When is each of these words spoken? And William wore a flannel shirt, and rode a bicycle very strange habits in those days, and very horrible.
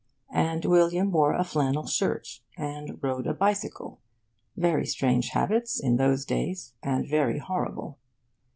And 0.33 0.65
William 0.65 1.11
wore 1.11 1.35
a 1.35 1.43
flannel 1.43 1.85
shirt, 1.85 2.39
and 2.57 2.97
rode 3.03 3.27
a 3.27 3.35
bicycle 3.35 3.99
very 4.57 4.87
strange 4.87 5.29
habits 5.29 5.79
in 5.79 5.97
those 5.97 6.25
days, 6.25 6.73
and 6.81 7.07
very 7.07 7.37
horrible. 7.37 7.99